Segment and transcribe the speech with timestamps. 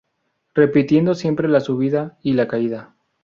[0.55, 2.95] Repitiendo siempre la subida y la caída...